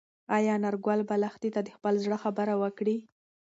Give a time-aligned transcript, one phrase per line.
[0.37, 2.97] ایا انارګل به لښتې ته د خپل زړه خبره وکړي؟